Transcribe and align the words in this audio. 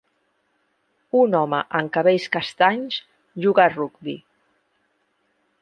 Un 1.19 1.35
home 1.41 1.59
amb 1.81 1.93
cabells 1.99 2.27
castanys 2.37 2.99
juga 3.47 3.67
a 3.67 3.71
rugbi. 3.77 4.21